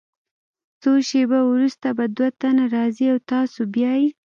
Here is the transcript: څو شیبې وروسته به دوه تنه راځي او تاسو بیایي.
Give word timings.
څو 0.81 0.91
شیبې 1.09 1.41
وروسته 1.51 1.87
به 1.97 2.05
دوه 2.15 2.29
تنه 2.41 2.65
راځي 2.75 3.05
او 3.13 3.19
تاسو 3.31 3.59
بیایي. 3.73 4.07